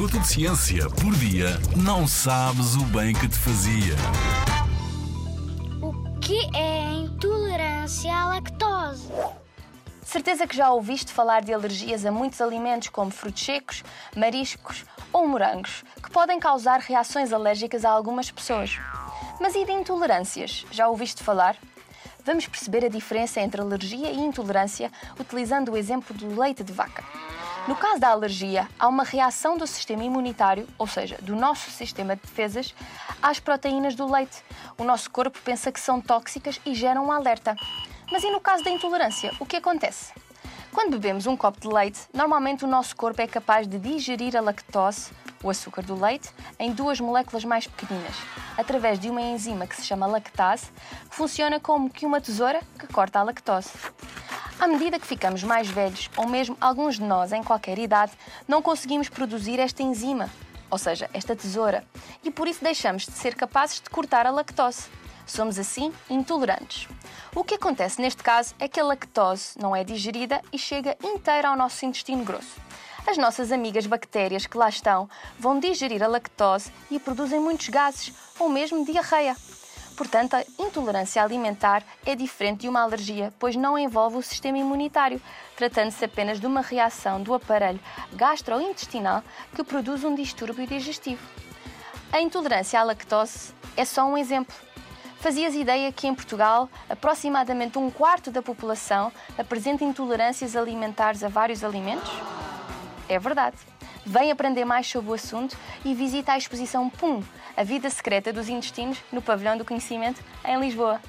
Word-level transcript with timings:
minuto 0.00 0.18
de 0.18 0.28
ciência 0.28 0.88
por 0.88 1.14
dia, 1.16 1.60
não 1.76 2.06
sabes 2.06 2.74
o 2.74 2.84
bem 2.84 3.12
que 3.12 3.28
te 3.28 3.36
fazia. 3.36 3.94
O 5.82 6.18
que 6.20 6.48
é 6.56 6.86
a 6.86 6.92
intolerância 6.92 8.10
à 8.10 8.28
lactose? 8.28 9.12
Certeza 10.02 10.46
que 10.46 10.56
já 10.56 10.70
ouviste 10.72 11.12
falar 11.12 11.42
de 11.42 11.52
alergias 11.52 12.06
a 12.06 12.10
muitos 12.10 12.40
alimentos, 12.40 12.88
como 12.88 13.10
frutos 13.10 13.44
secos, 13.44 13.84
mariscos 14.16 14.86
ou 15.12 15.28
morangos, 15.28 15.84
que 16.02 16.10
podem 16.10 16.40
causar 16.40 16.80
reações 16.80 17.30
alérgicas 17.30 17.84
a 17.84 17.90
algumas 17.90 18.30
pessoas. 18.30 18.78
Mas 19.38 19.54
e 19.54 19.66
de 19.66 19.72
intolerâncias? 19.72 20.64
Já 20.70 20.88
ouviste 20.88 21.22
falar? 21.22 21.58
Vamos 22.24 22.46
perceber 22.46 22.86
a 22.86 22.88
diferença 22.88 23.38
entre 23.38 23.60
alergia 23.60 24.10
e 24.10 24.18
intolerância 24.18 24.90
utilizando 25.18 25.72
o 25.72 25.76
exemplo 25.76 26.16
do 26.16 26.40
leite 26.40 26.64
de 26.64 26.72
vaca. 26.72 27.04
No 27.68 27.76
caso 27.76 28.00
da 28.00 28.08
alergia, 28.08 28.66
há 28.78 28.88
uma 28.88 29.04
reação 29.04 29.56
do 29.56 29.66
sistema 29.66 30.02
imunitário, 30.02 30.66
ou 30.78 30.86
seja, 30.86 31.18
do 31.20 31.36
nosso 31.36 31.70
sistema 31.70 32.16
de 32.16 32.22
defesas, 32.22 32.74
às 33.22 33.38
proteínas 33.38 33.94
do 33.94 34.10
leite. 34.10 34.42
O 34.78 34.84
nosso 34.84 35.10
corpo 35.10 35.38
pensa 35.44 35.70
que 35.70 35.78
são 35.78 36.00
tóxicas 36.00 36.58
e 36.64 36.74
geram 36.74 37.06
um 37.06 37.12
alerta. 37.12 37.54
Mas 38.10 38.24
e 38.24 38.30
no 38.30 38.40
caso 38.40 38.64
da 38.64 38.70
intolerância, 38.70 39.32
o 39.38 39.46
que 39.46 39.56
acontece? 39.56 40.12
Quando 40.72 40.92
bebemos 40.92 41.26
um 41.26 41.36
copo 41.36 41.60
de 41.60 41.68
leite, 41.68 42.00
normalmente 42.14 42.64
o 42.64 42.68
nosso 42.68 42.96
corpo 42.96 43.20
é 43.20 43.26
capaz 43.26 43.68
de 43.68 43.78
digerir 43.78 44.36
a 44.36 44.40
lactose, 44.40 45.12
o 45.42 45.50
açúcar 45.50 45.82
do 45.82 46.00
leite, 46.00 46.30
em 46.58 46.72
duas 46.72 46.98
moléculas 46.98 47.44
mais 47.44 47.66
pequeninas, 47.66 48.14
através 48.56 48.98
de 48.98 49.10
uma 49.10 49.20
enzima 49.20 49.66
que 49.66 49.76
se 49.76 49.84
chama 49.84 50.06
lactase, 50.06 50.66
que 51.08 51.14
funciona 51.14 51.60
como 51.60 51.90
que 51.90 52.06
uma 52.06 52.20
tesoura 52.20 52.60
que 52.78 52.86
corta 52.86 53.18
a 53.18 53.22
lactose. 53.22 53.70
À 54.60 54.66
medida 54.66 54.98
que 54.98 55.06
ficamos 55.06 55.42
mais 55.42 55.68
velhos, 55.68 56.10
ou 56.18 56.28
mesmo 56.28 56.54
alguns 56.60 56.96
de 56.96 57.02
nós 57.02 57.32
em 57.32 57.42
qualquer 57.42 57.78
idade, 57.78 58.12
não 58.46 58.60
conseguimos 58.60 59.08
produzir 59.08 59.58
esta 59.58 59.82
enzima, 59.82 60.28
ou 60.70 60.76
seja, 60.76 61.08
esta 61.14 61.34
tesoura, 61.34 61.82
e 62.22 62.30
por 62.30 62.46
isso 62.46 62.62
deixamos 62.62 63.06
de 63.06 63.12
ser 63.12 63.34
capazes 63.34 63.80
de 63.80 63.88
cortar 63.88 64.26
a 64.26 64.30
lactose. 64.30 64.82
Somos 65.26 65.58
assim 65.58 65.90
intolerantes. 66.10 66.86
O 67.34 67.42
que 67.42 67.54
acontece 67.54 68.02
neste 68.02 68.22
caso 68.22 68.54
é 68.58 68.68
que 68.68 68.78
a 68.78 68.84
lactose 68.84 69.54
não 69.58 69.74
é 69.74 69.82
digerida 69.82 70.42
e 70.52 70.58
chega 70.58 70.94
inteira 71.02 71.48
ao 71.48 71.56
nosso 71.56 71.86
intestino 71.86 72.22
grosso. 72.22 72.60
As 73.06 73.16
nossas 73.16 73.50
amigas 73.50 73.86
bactérias 73.86 74.46
que 74.46 74.58
lá 74.58 74.68
estão 74.68 75.08
vão 75.38 75.58
digerir 75.58 76.02
a 76.02 76.06
lactose 76.06 76.70
e 76.90 77.00
produzem 77.00 77.40
muitos 77.40 77.70
gases 77.70 78.12
ou 78.38 78.50
mesmo 78.50 78.84
diarreia. 78.84 79.34
Portanto, 80.00 80.32
a 80.32 80.42
intolerância 80.58 81.22
alimentar 81.22 81.82
é 82.06 82.14
diferente 82.14 82.60
de 82.60 82.68
uma 82.70 82.80
alergia, 82.80 83.34
pois 83.38 83.54
não 83.54 83.76
envolve 83.76 84.16
o 84.16 84.22
sistema 84.22 84.56
imunitário, 84.56 85.20
tratando-se 85.54 86.02
apenas 86.02 86.40
de 86.40 86.46
uma 86.46 86.62
reação 86.62 87.22
do 87.22 87.34
aparelho 87.34 87.78
gastrointestinal 88.14 89.22
que 89.54 89.62
produz 89.62 90.02
um 90.02 90.14
distúrbio 90.14 90.66
digestivo. 90.66 91.20
A 92.10 92.18
intolerância 92.18 92.80
à 92.80 92.82
lactose 92.82 93.52
é 93.76 93.84
só 93.84 94.06
um 94.06 94.16
exemplo. 94.16 94.56
Fazias 95.18 95.54
ideia 95.54 95.92
que 95.92 96.06
em 96.06 96.14
Portugal 96.14 96.66
aproximadamente 96.88 97.76
um 97.76 97.90
quarto 97.90 98.30
da 98.30 98.40
população 98.40 99.12
apresenta 99.36 99.84
intolerâncias 99.84 100.56
alimentares 100.56 101.22
a 101.22 101.28
vários 101.28 101.62
alimentos? 101.62 102.10
É 103.06 103.18
verdade. 103.18 103.58
Vem 104.10 104.32
aprender 104.32 104.64
mais 104.64 104.88
sobre 104.88 105.12
o 105.12 105.14
assunto 105.14 105.56
e 105.84 105.94
visita 105.94 106.32
a 106.32 106.36
exposição 106.36 106.90
PUM, 106.90 107.22
a 107.56 107.62
vida 107.62 107.88
secreta 107.88 108.32
dos 108.32 108.48
intestinos, 108.48 108.98
no 109.12 109.22
Pavilhão 109.22 109.56
do 109.56 109.64
Conhecimento, 109.64 110.20
em 110.44 110.58
Lisboa. 110.58 111.00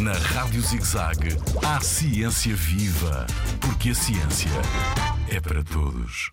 Na 0.00 0.12
Rádio 0.12 0.60
ZigZag, 0.60 1.36
há 1.64 1.80
ciência 1.80 2.56
viva, 2.56 3.24
porque 3.60 3.90
a 3.90 3.94
ciência 3.94 4.50
é 5.30 5.40
para 5.40 5.62
todos. 5.62 6.32